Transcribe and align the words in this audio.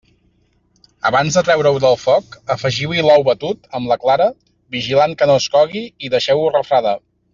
Abans 1.09 1.35
de 1.39 1.43
treure-ho 1.49 1.81
del 1.83 1.97
foc, 2.03 2.37
afegiu-hi 2.55 3.03
l'ou 3.09 3.27
batut, 3.27 3.69
amb 3.81 3.93
la 3.93 3.99
clara, 4.07 4.27
vigilant 4.79 5.15
que 5.21 5.29
no 5.33 5.37
es 5.43 5.47
cogui 5.57 5.85
i 6.09 6.13
deixeu-ho 6.17 6.53
refredar. 6.57 6.97